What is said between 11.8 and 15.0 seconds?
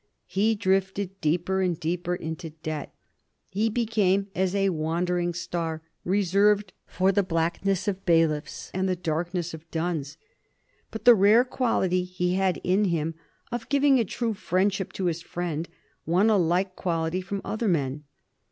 he had in him of giving a true friendship